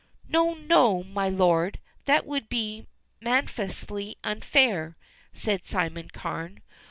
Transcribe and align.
"No, 0.27 0.55
no, 0.55 1.03
my 1.03 1.29
lord; 1.29 1.77
that 2.05 2.25
would 2.25 2.49
be 2.49 2.87
manifestly 3.19 4.17
unfair," 4.23 4.97
said 5.31 5.67
Simon 5.67 6.09
Carne. 6.09 6.61